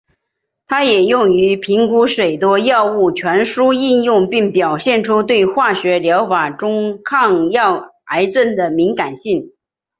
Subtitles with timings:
[0.65, 9.53] 它也用于评估许多药物传输应用并表现出对化学疗法中抗药癌症的敏感性。